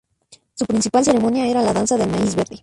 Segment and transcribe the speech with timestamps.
[0.55, 2.59] Su principal ceremonia era la danza del Maíz Verde.